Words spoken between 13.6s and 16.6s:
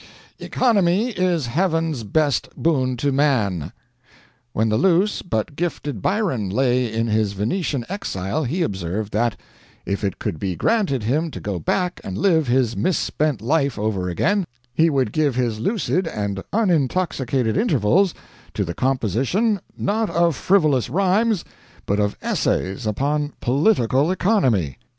over again, he would give his lucid and